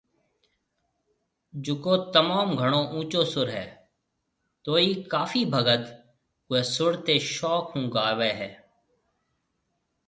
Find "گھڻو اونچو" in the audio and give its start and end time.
2.61-3.21